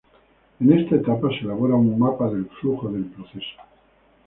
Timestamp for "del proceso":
2.89-3.57